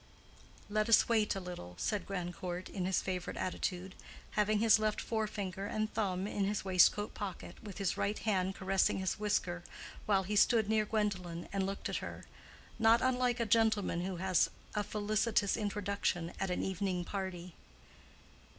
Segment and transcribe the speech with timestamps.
[0.67, 3.93] "Let us wait a little," said Grandcourt, in his favorite attitude,
[4.31, 8.17] having his left forefinger and thumb in his waist coat pocket, and with his right
[8.17, 9.63] hand caressing his whisker,
[10.07, 14.83] while he stood near Gwendolen and looked at her—not unlike a gentleman who has a
[14.83, 17.53] felicitous introduction at an evening party.